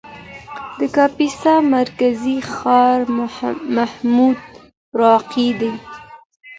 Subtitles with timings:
[0.79, 2.97] د کاپیسا مرکزي ښار
[3.75, 5.73] محمودراقي دی.